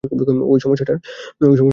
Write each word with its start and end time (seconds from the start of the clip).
ঐ 0.45 0.53
সমস্যাটার 0.59 0.97
কি 1.33 1.43
হবে? 1.43 1.55